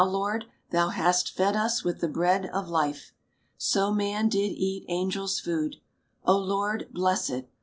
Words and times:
Lord, 0.03 0.45
thou 0.71 0.89
hast 0.89 1.29
fed 1.29 1.55
us 1.55 1.83
with 1.83 2.01
the 2.01 2.07
bread 2.07 2.47
of 2.47 2.67
life. 2.67 3.13
So 3.59 3.93
man 3.93 4.29
did 4.29 4.49
eat 4.53 4.83
angel's 4.89 5.39
food. 5.39 5.75
O 6.25 6.35
Lord, 6.39 6.89
bless 6.91 7.29
it 7.29 7.51